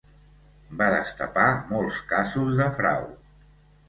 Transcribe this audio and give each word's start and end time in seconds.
Va 0.77 0.85
destapar 0.93 1.45
molts 1.73 1.99
casos 2.13 2.55
de 2.61 2.67
frau. 2.79 3.05